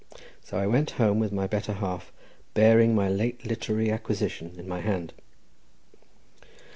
So 0.43 0.57
I 0.57 0.65
went 0.65 0.89
home 0.97 1.19
with 1.19 1.31
my 1.31 1.45
better 1.45 1.73
half, 1.73 2.11
bearing 2.55 2.95
my 2.95 3.07
late 3.07 3.45
literary 3.45 3.91
acquisition 3.91 4.55
in 4.57 4.67
my 4.67 4.79
hand. 4.79 5.13